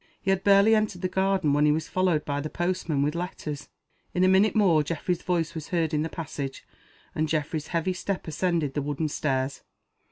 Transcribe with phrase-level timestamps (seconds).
[0.19, 3.69] He had barely entered the garden when he was followed by the postman with letters.
[4.15, 6.65] In a minute more Geoffrey's voice was heard in the passage,
[7.13, 9.61] and Geoffrey's heavy step ascended the wooden stairs.